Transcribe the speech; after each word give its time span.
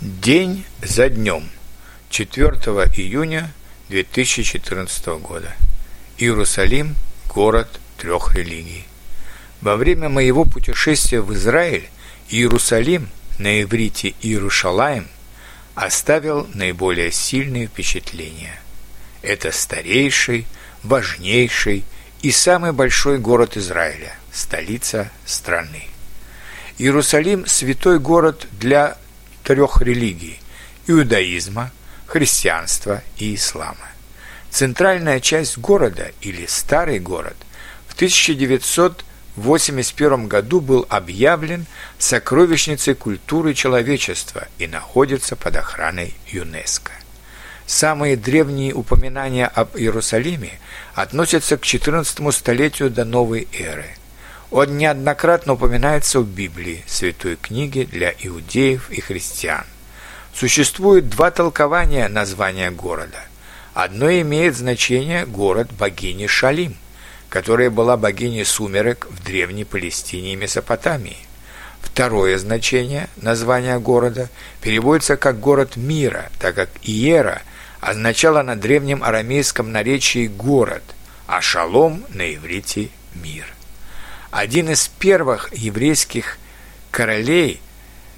День 0.00 0.64
за 0.80 1.08
днем. 1.08 1.50
4 2.10 2.50
июня 2.94 3.50
2014 3.88 5.06
года. 5.20 5.52
Иерусалим– 6.18 6.94
город 7.34 7.80
трех 7.96 8.36
религий. 8.36 8.84
Во 9.60 9.74
время 9.74 10.08
моего 10.08 10.44
путешествия 10.44 11.20
в 11.20 11.34
Израиль 11.34 11.88
Иерусалим, 12.28 13.08
на 13.38 13.60
иврите 13.60 14.14
Иерушалаем, 14.22 15.08
оставил 15.74 16.46
наиболее 16.54 17.10
сильные 17.10 17.66
впечатления. 17.66 18.60
Это 19.22 19.50
старейший, 19.50 20.46
важнейший 20.84 21.82
и 22.22 22.30
самый 22.30 22.70
большой 22.70 23.18
город 23.18 23.56
Израиля, 23.56 24.14
столица 24.32 25.10
страны. 25.26 25.88
Иерусалим– 26.78 27.46
святой 27.48 27.98
город 27.98 28.46
для 28.52 28.96
трех 29.48 29.80
религий– 29.80 30.38
иудаизма, 30.86 31.72
христианства 32.06 33.02
и 33.16 33.34
ислама. 33.34 33.88
Центральная 34.50 35.20
часть 35.20 35.56
города, 35.56 36.12
или 36.20 36.44
Старый 36.44 36.98
город, 36.98 37.36
в 37.86 37.94
1981 37.94 40.28
году 40.28 40.60
был 40.60 40.84
объявлен 40.90 41.64
сокровищницей 41.98 42.94
культуры 42.94 43.54
человечества 43.54 44.48
и 44.58 44.66
находится 44.66 45.34
под 45.34 45.56
охраной 45.56 46.14
ЮНЕСКО. 46.26 46.92
Самые 47.64 48.18
древние 48.18 48.74
упоминания 48.74 49.46
об 49.46 49.78
Иерусалиме 49.78 50.60
относятся 50.94 51.56
к 51.56 51.62
XIV 51.62 52.32
столетию 52.32 52.90
до 52.90 53.06
новой 53.06 53.48
эры– 53.54 53.86
он 54.50 54.76
неоднократно 54.78 55.54
упоминается 55.54 56.20
в 56.20 56.26
Библии, 56.26 56.84
святой 56.86 57.36
книге 57.36 57.84
для 57.84 58.14
иудеев 58.18 58.90
и 58.90 59.00
христиан. 59.00 59.64
Существует 60.32 61.08
два 61.08 61.30
толкования 61.30 62.08
названия 62.08 62.70
города. 62.70 63.18
Одно 63.74 64.10
имеет 64.10 64.56
значение 64.56 65.26
город 65.26 65.70
богини 65.72 66.26
Шалим, 66.26 66.76
которая 67.28 67.70
была 67.70 67.96
богиней 67.96 68.44
сумерек 68.44 69.06
в 69.10 69.22
древней 69.22 69.64
Палестине 69.64 70.32
и 70.32 70.36
Месопотамии. 70.36 71.18
Второе 71.82 72.38
значение 72.38 73.08
названия 73.16 73.78
города 73.78 74.28
переводится 74.60 75.16
как 75.16 75.40
«город 75.40 75.76
мира», 75.76 76.30
так 76.40 76.54
как 76.54 76.70
«иера» 76.82 77.42
означало 77.80 78.42
на 78.42 78.56
древнем 78.56 79.02
арамейском 79.04 79.70
наречии 79.70 80.26
«город», 80.26 80.82
а 81.26 81.40
«шалом» 81.40 82.04
на 82.08 82.34
иврите 82.34 82.88
«мир». 83.14 83.57
Один 84.30 84.68
из 84.68 84.88
первых 84.88 85.50
еврейских 85.54 86.36
королей 86.90 87.62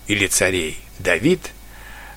или 0.08 0.27
царей, 0.27 0.78
Давид, 0.98 1.53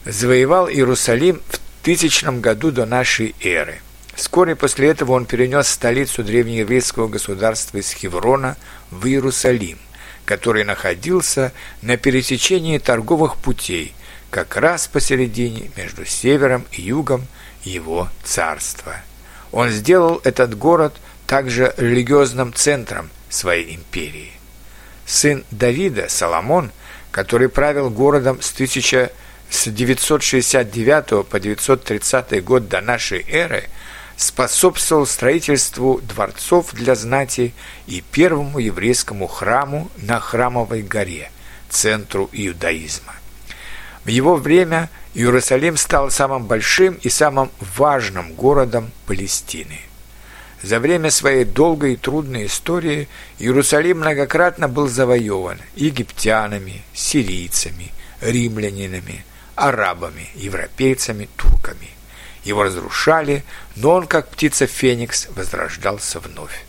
завоевал 0.04 0.68
Иерусалим 0.68 1.42
в 1.48 1.60
тысячном 1.84 2.42
году 2.42 2.72
до 2.72 2.88
нашей 2.88 3.36
эры. 3.40 3.82
Вскоре 4.16 4.56
после 4.56 4.90
этого 4.90 5.12
он 5.14 5.26
перенес 5.26 5.68
столицу 5.68 6.24
древнееврейского 6.24 7.08
государства 7.08 7.78
из 7.78 7.92
Хеврона 7.92 8.58
в 8.90 9.06
Иерусалим, 9.06 9.78
который 10.26 10.64
находился 10.64 11.52
на 11.84 11.98
пересечении 11.98 12.80
торговых 12.80 13.38
путей, 13.38 13.94
как 14.32 14.58
раз 14.58 14.88
посередине 14.88 15.70
между 15.78 16.06
севером 16.06 16.66
и 16.72 16.82
югом 16.82 17.28
его 17.64 18.10
царства. 18.24 18.96
Он 19.52 19.70
сделал 19.70 20.20
этот 20.24 20.58
город 20.58 20.96
также 21.28 21.76
религиозным 21.78 22.54
центром 22.54 23.12
своей 23.34 23.76
империи. 23.76 24.31
Сын 25.06 25.44
Давида, 25.52 26.08
Соломон, 26.09 26.72
который 27.12 27.50
правил 27.50 27.90
городом 27.90 28.42
с 28.42 28.53
1969 28.53 31.28
по 31.28 31.40
930 31.40 32.44
год 32.44 32.67
до 32.70 32.81
нашей 32.81 33.25
эры, 33.28 33.70
способствовал 34.16 35.08
строительству 35.08 36.00
дворцов 36.02 36.73
для 36.73 36.95
знати 36.95 37.53
и 37.88 38.02
первому 38.02 38.59
еврейскому 38.59 39.28
храму 39.28 39.90
на 39.97 40.19
Храмовой 40.19 40.84
горе, 40.84 41.31
центру 41.69 42.29
иудаизма. 42.31 43.13
В 44.06 44.09
его 44.09 44.35
время 44.35 44.90
Иерусалим 45.13 45.78
стал 45.78 46.12
самым 46.12 46.46
большим 46.46 46.96
и 46.96 47.08
самым 47.09 47.50
важным 47.59 48.34
городом 48.34 48.91
Палестины– 49.06 49.79
за 50.63 50.79
время 50.79 51.12
своей 51.12 51.44
долгой 51.44 51.94
и 51.94 51.97
трудной 51.97 52.46
истории 52.46 53.09
Иерусалим 53.38 54.00
многократно 54.00 54.69
был 54.69 54.88
завоеван 54.88 55.59
египтянами, 55.75 56.84
сирийцами, 56.94 57.91
римлянинами, 58.22 59.25
арабами, 59.56 60.29
европейцами, 60.35 61.28
турками. 61.35 61.90
Его 62.46 62.63
разрушали, 62.63 63.44
но 63.75 63.91
он, 63.91 64.07
как 64.07 64.29
птица 64.29 64.66
Феникс, 64.66 65.28
возрождался 65.35 66.19
вновь. 66.19 66.66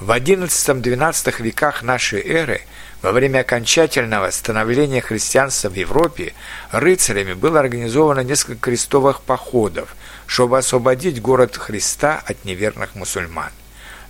В 0.00 0.12
XI-XII 0.12 1.42
веках 1.42 1.82
нашей 1.82 2.22
эры, 2.26 2.62
во 3.02 3.12
время 3.12 3.40
окончательного 3.40 4.30
становления 4.30 5.02
христианства 5.02 5.68
в 5.68 5.74
Европе, 5.74 6.32
рыцарями 6.70 7.34
было 7.34 7.60
организовано 7.60 8.20
несколько 8.20 8.70
крестовых 8.70 9.20
походов, 9.20 9.94
чтобы 10.26 10.56
освободить 10.56 11.20
город 11.20 11.58
Христа 11.58 12.22
от 12.24 12.46
неверных 12.46 12.94
мусульман. 12.94 13.50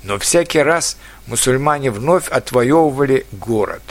Но 0.05 0.21
всякий 0.21 0.61
раз 0.61 0.97
мусульмане 1.27 1.91
вновь 1.91 2.29
отвоевывали 2.29 3.27
город. 3.33 3.83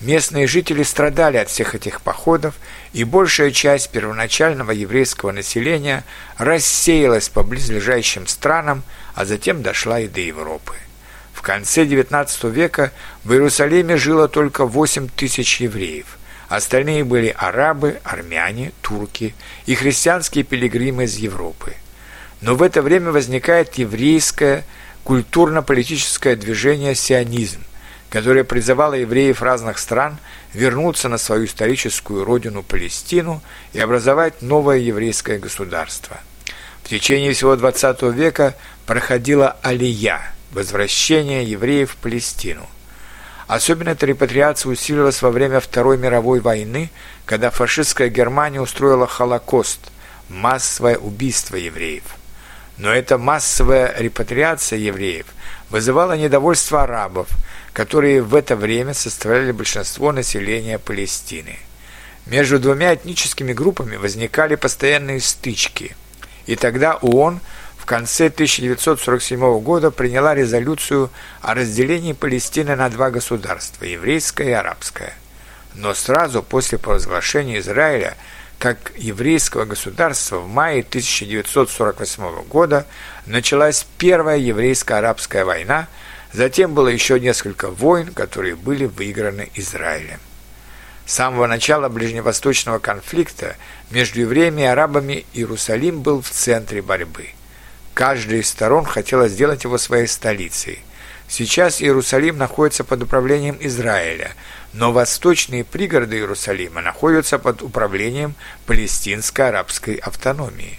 Местные 0.00 0.46
жители 0.46 0.84
страдали 0.84 1.38
от 1.38 1.48
всех 1.48 1.74
этих 1.74 2.02
походов, 2.02 2.54
и 2.92 3.02
большая 3.02 3.50
часть 3.50 3.90
первоначального 3.90 4.70
еврейского 4.70 5.32
населения 5.32 6.04
рассеялась 6.38 7.28
по 7.28 7.42
близлежащим 7.42 8.28
странам, 8.28 8.84
а 9.16 9.24
затем 9.24 9.62
дошла 9.64 9.98
и 9.98 10.06
до 10.06 10.20
Европы. 10.20 10.74
Конце 11.46 11.84
XIX 11.84 12.50
века 12.50 12.92
в 13.22 13.32
Иерусалиме 13.32 13.96
жило 13.96 14.26
только 14.26 14.66
8 14.66 15.08
тысяч 15.16 15.60
евреев– 15.60 16.18
Остальные 16.48 17.04
были 17.04 17.34
арабы, 17.36 18.00
армяне, 18.04 18.72
турки 18.80 19.34
и 19.66 19.74
христианские 19.74 20.44
пилигримы 20.44 21.04
из 21.04 21.16
Европы. 21.16 21.74
Но 22.40 22.54
в 22.54 22.62
это 22.62 22.82
время 22.82 23.10
возникает 23.10 23.74
еврейское 23.74 24.64
культурно-политическое 25.02 26.36
движение 26.36 26.94
«Сионизм», 26.94 27.64
которое 28.10 28.44
призывало 28.44 28.94
евреев 28.94 29.42
разных 29.42 29.78
стран 29.78 30.18
вернуться 30.52 31.08
на 31.08 31.18
свою 31.18 31.46
историческую 31.46 32.24
родину 32.24 32.62
Палестину 32.62 33.42
и 33.72 33.80
образовать 33.80 34.42
новое 34.42 34.78
еврейское 34.78 35.38
государство. 35.38 36.18
В 36.84 36.88
течение 36.88 37.32
всего 37.32 37.54
XX 37.54 38.12
века 38.12 38.54
проходила 38.86 39.56
алия– 39.62 40.22
возвращение 40.52 41.44
евреев 41.44 41.92
в 41.92 41.96
Палестину– 41.96 42.66
Особенно 43.46 43.90
эта 43.90 44.06
репатриация 44.06 44.70
усилилась 44.72 45.22
во 45.22 45.30
время 45.30 45.60
Второй 45.60 45.98
мировой 45.98 46.40
войны, 46.40 46.90
когда 47.24 47.50
фашистская 47.50 48.08
Германия 48.08 48.60
устроила 48.60 49.06
Холокост– 49.06 49.80
массовое 50.28 50.96
убийство 50.98 51.54
евреев. 51.54 52.02
Но 52.76 52.92
эта 52.92 53.18
массовая 53.18 53.94
репатриация 53.96 54.78
евреев 54.80 55.26
вызывала 55.70 56.16
недовольство 56.16 56.82
арабов, 56.82 57.28
которые 57.72 58.22
в 58.22 58.34
это 58.34 58.56
время 58.56 58.94
составляли 58.94 59.52
большинство 59.52 60.10
населения 60.10 60.78
Палестины. 60.78 61.58
Между 62.26 62.58
двумя 62.58 62.94
этническими 62.94 63.52
группами 63.52 63.94
возникали 63.94 64.56
постоянные 64.56 65.20
стычки, 65.20 65.96
и 66.46 66.56
тогда 66.56 66.94
ООН– 66.96 67.40
в 67.86 67.88
конце 67.88 68.26
1947 68.26 69.60
года 69.60 69.92
приняла 69.92 70.34
резолюцию 70.34 71.08
о 71.40 71.54
разделении 71.54 72.14
Палестины 72.14 72.74
на 72.74 72.90
два 72.90 73.10
государства– 73.10 73.84
еврейское 73.84 74.48
и 74.48 74.52
арабское. 74.52 75.14
Но 75.76 75.94
сразу 75.94 76.42
после 76.42 76.78
провозглашения 76.78 77.60
Израиля 77.60 78.16
как 78.58 78.90
еврейского 78.96 79.66
государства 79.66 80.38
в 80.38 80.48
мае 80.48 80.80
1948 80.80 82.42
года 82.48 82.86
началась 83.24 83.86
Первая 83.98 84.38
еврейско-арабская 84.38 85.44
война, 85.44 85.86
затем 86.32 86.74
было 86.74 86.88
еще 86.88 87.20
несколько 87.20 87.70
войн, 87.70 88.12
которые 88.12 88.56
были 88.56 88.86
выиграны 88.86 89.48
Израилем. 89.54 90.18
С 91.06 91.12
самого 91.12 91.46
начала 91.46 91.88
ближневосточного 91.88 92.80
конфликта 92.80 93.54
между 93.92 94.22
евреями 94.22 94.62
и 94.62 94.64
арабами 94.64 95.24
Иерусалим 95.34 96.00
был 96.00 96.20
в 96.20 96.30
центре 96.30 96.82
борьбы– 96.82 97.28
Каждая 97.96 98.40
из 98.40 98.50
сторон 98.50 98.84
хотела 98.84 99.26
сделать 99.26 99.64
его 99.64 99.78
своей 99.78 100.06
столицей. 100.06 100.80
Сейчас 101.28 101.80
Иерусалим 101.80 102.36
находится 102.36 102.84
под 102.84 103.04
управлением 103.04 103.56
Израиля, 103.58 104.34
но 104.74 104.92
восточные 104.92 105.64
пригороды 105.64 106.16
Иерусалима 106.16 106.82
находятся 106.82 107.38
под 107.38 107.62
управлением 107.62 108.34
палестинско-арабской 108.66 109.94
автономии. 109.94 110.78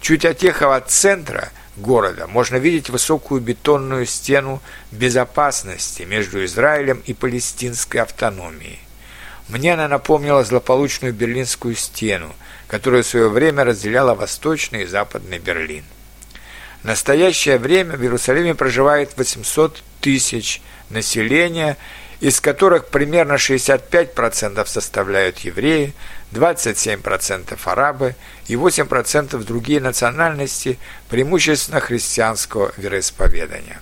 Чуть 0.00 0.24
отъехав 0.24 0.72
от 0.72 0.90
центра 0.90 1.50
города 1.76 2.26
можно 2.26 2.56
видеть 2.56 2.90
высокую 2.90 3.40
бетонную 3.40 4.04
стену 4.04 4.60
безопасности 4.90 6.02
между 6.02 6.44
Израилем 6.44 7.00
и 7.06 7.14
палестинской 7.14 8.00
автономией. 8.00 8.80
Мне 9.46 9.74
она 9.74 9.86
напомнила 9.86 10.42
злополучную 10.42 11.14
Берлинскую 11.14 11.76
стену, 11.76 12.34
которая 12.66 13.04
в 13.04 13.06
свое 13.06 13.28
время 13.28 13.62
разделяла 13.62 14.16
Восточный 14.16 14.82
и 14.82 14.86
Западный 14.86 15.38
Берлин. 15.38 15.84
В 16.82 16.84
настоящее 16.86 17.58
время 17.58 17.96
в 17.96 18.02
Иерусалиме 18.02 18.54
проживает 18.54 19.16
800 19.16 19.82
тысяч 20.00 20.62
населения, 20.90 21.76
из 22.20 22.40
которых 22.40 22.88
примерно 22.88 23.34
65% 23.34 24.66
составляют 24.66 25.38
евреи, 25.40 25.94
27% 26.32 27.58
арабы 27.64 28.14
и 28.46 28.54
8% 28.54 29.42
другие 29.44 29.80
национальности, 29.80 30.78
преимущественно 31.08 31.80
христианского 31.80 32.72
вероисповедания. 32.76 33.80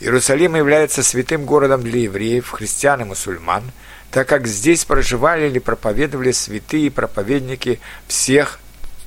Иерусалим 0.00 0.54
является 0.54 1.02
святым 1.02 1.44
городом 1.44 1.82
для 1.82 2.00
евреев, 2.02 2.50
христиан 2.50 3.00
и 3.00 3.04
мусульман, 3.04 3.64
так 4.12 4.28
как 4.28 4.46
здесь 4.46 4.84
проживали 4.84 5.48
или 5.48 5.58
проповедовали 5.58 6.30
святые 6.30 6.90
проповедники 6.90 7.80
всех 8.06 8.60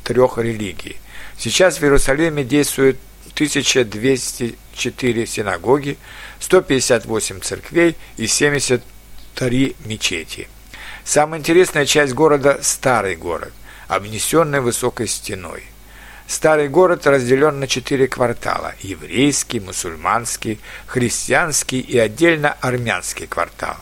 трех 0.03 0.38
религий. 0.38 0.97
Сейчас 1.41 1.79
в 1.79 1.83
Иерусалиме 1.83 2.43
действует 2.43 2.99
1204 3.33 5.25
синагоги, 5.25 5.97
158 6.39 7.39
церквей 7.39 7.97
и 8.17 8.27
73 8.27 9.75
мечети. 9.85 10.47
Самая 11.03 11.39
интересная 11.39 11.88
часть 11.88 12.13
города– 12.13 12.59
старый 12.61 13.15
город, 13.15 13.53
обнесенный 13.88 14.61
высокой 14.61 15.07
стеной. 15.07 15.63
Старый 16.27 16.69
город 16.69 17.07
разделен 17.07 17.59
на 17.59 17.65
четыре 17.65 18.07
квартала– 18.07 18.75
еврейский, 18.81 19.59
мусульманский, 19.59 20.59
христианский 20.85 21.79
и 21.79 21.97
отдельно 21.97 22.55
армянский 22.61 23.25
квартал. 23.25 23.77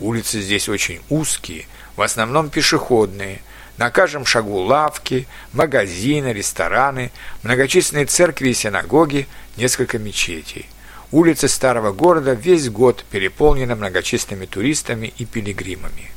Улицы 0.00 0.40
здесь 0.40 0.68
очень 0.68 1.00
узкие, 1.08 1.68
в 1.94 2.02
основном 2.02 2.50
пешеходные. 2.50 3.42
На 3.78 3.90
каждом 3.90 4.24
шагу 4.24 4.58
лавки, 4.62 5.28
магазины, 5.52 6.32
рестораны, 6.32 7.12
многочисленные 7.42 8.06
церкви 8.06 8.50
и 8.50 8.54
синагоги, 8.54 9.26
несколько 9.56 9.98
мечетей. 9.98 10.66
Улицы 11.12 11.48
старого 11.48 11.92
города 11.92 12.32
весь 12.32 12.70
год 12.70 13.04
переполнены 13.10 13.76
многочисленными 13.76 14.46
туристами 14.46 15.12
и 15.18 15.24
пилигримами. 15.24 16.10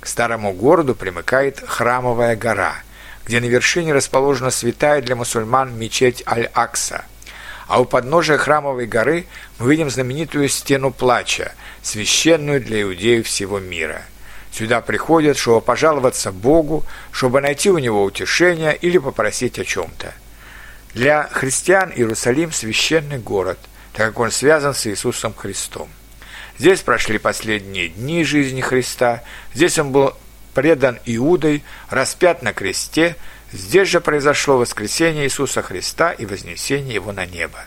К 0.00 0.06
старому 0.06 0.52
городу 0.52 0.94
примыкает 0.94 1.60
Храмовая 1.66 2.36
гора, 2.36 2.74
где 3.26 3.40
на 3.40 3.46
вершине 3.46 3.94
расположена 3.94 4.50
святая 4.50 5.02
для 5.02 5.16
мусульман 5.16 5.76
мечеть 5.76 6.22
Аль-Акса. 6.26 7.04
А 7.66 7.80
у 7.80 7.84
подножия 7.84 8.38
Храмовой 8.38 8.86
горы 8.86 9.26
мы 9.58 9.70
видим 9.70 9.90
знаменитую 9.90 10.48
Стену 10.48 10.90
Плача, 10.90 11.52
священную 11.82 12.62
для 12.62 12.82
иудеев 12.82 13.26
всего 13.26 13.58
мира. 13.58 14.02
Сюда 14.52 14.80
приходят, 14.80 15.36
чтобы 15.36 15.60
пожаловаться 15.60 16.32
Богу, 16.32 16.84
чтобы 17.12 17.40
найти 17.40 17.70
у 17.70 17.78
Него 17.78 18.02
утешение 18.02 18.76
или 18.76 18.98
попросить 18.98 19.58
о 19.58 19.64
чем-то. 19.64 20.14
Для 20.94 21.24
христиан 21.24 21.92
Иерусалим– 21.94 22.52
священный 22.52 23.18
город, 23.18 23.58
так 23.92 24.08
как 24.08 24.20
он 24.20 24.30
связан 24.30 24.74
с 24.74 24.86
Иисусом 24.86 25.34
Христом. 25.34 25.88
Здесь 26.58 26.80
прошли 26.80 27.18
последние 27.18 27.88
дни 27.88 28.24
жизни 28.24 28.60
Христа, 28.60 29.22
здесь 29.54 29.78
он 29.78 29.92
был 29.92 30.14
предан 30.54 30.98
Иудой, 31.04 31.62
распят 31.88 32.42
на 32.42 32.52
кресте, 32.52 33.16
здесь 33.52 33.88
же 33.88 34.00
произошло 34.00 34.58
воскресение 34.58 35.26
Иисуса 35.26 35.62
Христа 35.62 36.10
и 36.10 36.26
вознесение 36.26 36.94
Его 36.94 37.12
на 37.12 37.26
небо. 37.26 37.60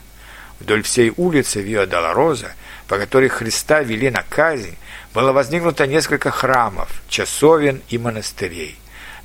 Вдоль 0.61 0.83
всей 0.83 1.11
улицы 1.17 1.61
Виа 1.61 1.85
Долороза, 1.85 2.53
по 2.87 2.97
которой 2.97 3.29
Христа 3.29 3.81
вели 3.81 4.09
на 4.09 4.23
казнь, 4.23 4.77
было 5.13 5.31
возникнуто 5.31 5.87
несколько 5.87 6.29
храмов, 6.29 7.01
часовен 7.09 7.81
и 7.89 7.97
монастырей. 7.97 8.77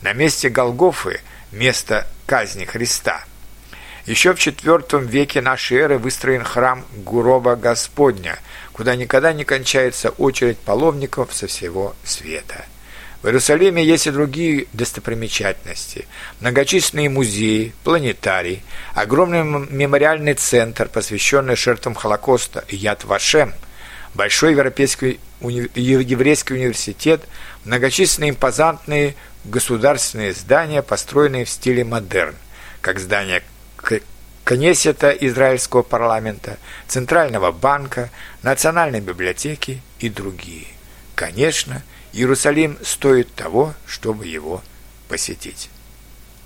На 0.02 0.12
месте 0.12 0.48
Голгофы– 0.48 1.20
место 1.52 2.06
казни 2.26 2.64
Христа– 2.64 3.24
еще 4.06 4.34
в 4.34 4.38
IV 4.38 5.04
веке 5.04 5.40
нашей 5.40 5.78
эры 5.78 5.98
выстроен 5.98 6.44
храм 6.44 6.84
Гуроба 6.94 7.56
Господня, 7.56 8.38
куда 8.72 8.94
никогда 8.94 9.32
не 9.32 9.44
кончается 9.44 10.10
очередь 10.10 10.58
паломников 10.58 11.34
со 11.34 11.48
всего 11.48 11.96
света. 12.04 12.66
В 13.26 13.28
Иерусалиме 13.28 13.84
есть 13.84 14.06
и 14.06 14.12
другие 14.12 14.68
достопримечательности. 14.72 16.06
Многочисленные 16.38 17.10
музеи, 17.10 17.74
планетарий, 17.82 18.62
огромный 18.94 19.42
мемориальный 19.68 20.34
центр, 20.34 20.88
посвященный 20.88 21.56
жертвам 21.56 21.96
Холокоста, 21.96 22.64
Яд 22.68 23.02
Вашем, 23.02 23.52
большой 24.14 24.52
европейский 24.52 25.18
уни... 25.40 25.68
еврейский 25.74 26.54
университет, 26.54 27.24
многочисленные 27.64 28.30
импозантные 28.30 29.16
государственные 29.42 30.32
здания, 30.32 30.80
построенные 30.82 31.46
в 31.46 31.50
стиле 31.50 31.82
модерн, 31.82 32.36
как 32.80 33.00
здание 33.00 33.42
Кнессета 34.44 35.10
израильского 35.10 35.82
парламента, 35.82 36.58
Центрального 36.86 37.50
банка, 37.50 38.10
Национальной 38.44 39.00
библиотеки 39.00 39.82
и 39.98 40.10
другие. 40.10 40.68
Конечно, 41.16 41.82
Иерусалим 42.16 42.78
стоит 42.82 43.34
того, 43.34 43.74
чтобы 43.86 44.26
его 44.26 44.62
посетить. 45.06 45.68